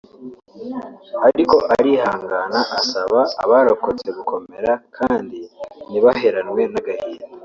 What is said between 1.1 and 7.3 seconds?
ariko arihangana asaba abarokotse gukomera kandi ntibaheranwe n’agahinda